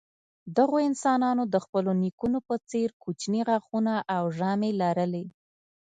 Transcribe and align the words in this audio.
دغو 0.57 0.77
انسانانو 0.89 1.43
د 1.53 1.55
خپلو 1.65 1.91
نیکونو 2.03 2.39
په 2.47 2.55
څېر 2.69 2.89
کوچني 3.03 3.41
غاښونه 3.47 3.93
او 4.15 4.23
ژامې 4.37 4.71
لرلې. 4.81 5.25